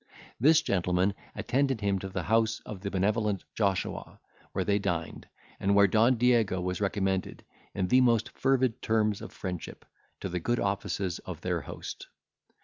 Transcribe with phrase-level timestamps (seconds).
[0.39, 4.19] This gentleman attended him to the house of the benevolent Joshua,
[4.51, 5.27] where they dined,
[5.59, 9.85] and where Don Diego was recommended, in the most fervid terms of friendship,
[10.19, 12.07] to the good offices of their host.